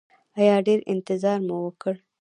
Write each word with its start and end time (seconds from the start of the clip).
ایا 0.39 0.55
ډیر 0.67 0.79
انتظار 0.93 1.39
مو 1.47 1.55
وکړ؟ 1.65 1.93